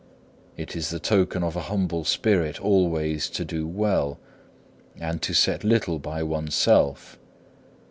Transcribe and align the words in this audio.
It 0.57 0.75
is 0.75 0.89
the 0.89 0.99
token 0.99 1.43
of 1.43 1.55
a 1.55 1.59
humble 1.69 2.03
spirit 2.05 2.59
always 2.59 3.29
to 3.29 3.45
do 3.45 3.67
well, 3.67 4.17
and 4.99 5.21
to 5.21 5.31
set 5.35 5.63
little 5.63 5.99
by 5.99 6.23
oneself. 6.23 7.19